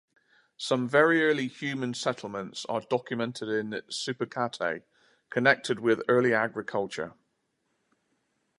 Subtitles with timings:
[0.57, 4.81] Some very early human settlements are documented in Sipacate,
[5.29, 7.13] connected with early agriculture.